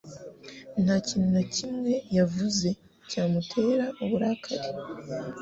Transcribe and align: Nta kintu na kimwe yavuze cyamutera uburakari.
Nta 0.83 0.95
kintu 1.07 1.27
na 1.35 1.43
kimwe 1.55 1.91
yavuze 2.17 2.69
cyamutera 3.09 3.85
uburakari. 4.03 4.67